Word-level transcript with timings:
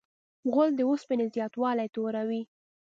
غول 0.51 0.69
د 0.75 0.81
اوسپنې 0.89 1.25
زیاتوالی 1.35 1.87
توروي. 1.95 2.41